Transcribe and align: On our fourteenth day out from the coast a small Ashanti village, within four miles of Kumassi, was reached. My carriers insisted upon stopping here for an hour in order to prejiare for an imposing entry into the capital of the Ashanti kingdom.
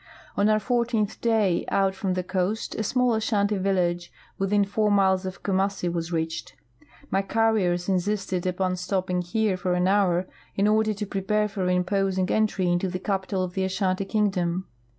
On 0.35 0.49
our 0.49 0.59
fourteenth 0.59 1.21
day 1.21 1.63
out 1.67 1.93
from 1.93 2.15
the 2.15 2.23
coast 2.23 2.73
a 2.73 2.81
small 2.81 3.13
Ashanti 3.13 3.55
village, 3.59 4.11
within 4.39 4.65
four 4.65 4.89
miles 4.89 5.27
of 5.27 5.43
Kumassi, 5.43 5.93
was 5.93 6.11
reached. 6.11 6.55
My 7.11 7.21
carriers 7.21 7.87
insisted 7.87 8.47
upon 8.47 8.77
stopping 8.77 9.21
here 9.21 9.57
for 9.57 9.75
an 9.75 9.87
hour 9.87 10.25
in 10.55 10.67
order 10.67 10.95
to 10.95 11.05
prejiare 11.05 11.47
for 11.47 11.61
an 11.65 11.69
imposing 11.75 12.31
entry 12.31 12.67
into 12.67 12.87
the 12.87 12.97
capital 12.97 13.43
of 13.43 13.53
the 13.53 13.63
Ashanti 13.63 14.05
kingdom. 14.05 14.65